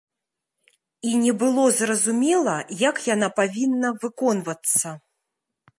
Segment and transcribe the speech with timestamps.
[1.09, 2.55] І не было зразумела,
[2.89, 4.87] як яна павінна выконвацца.